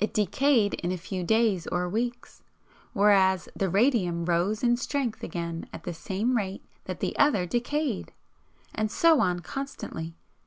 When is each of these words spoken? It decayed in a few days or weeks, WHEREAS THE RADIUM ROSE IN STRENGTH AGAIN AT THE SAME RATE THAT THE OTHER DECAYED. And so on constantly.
It 0.00 0.14
decayed 0.14 0.72
in 0.82 0.92
a 0.92 0.96
few 0.96 1.22
days 1.22 1.66
or 1.66 1.90
weeks, 1.90 2.42
WHEREAS 2.94 3.50
THE 3.54 3.68
RADIUM 3.68 4.24
ROSE 4.24 4.62
IN 4.62 4.78
STRENGTH 4.78 5.22
AGAIN 5.22 5.68
AT 5.74 5.82
THE 5.84 5.92
SAME 5.92 6.38
RATE 6.38 6.64
THAT 6.86 7.00
THE 7.00 7.14
OTHER 7.18 7.44
DECAYED. 7.44 8.10
And 8.74 8.90
so 8.90 9.20
on 9.20 9.40
constantly. 9.40 10.14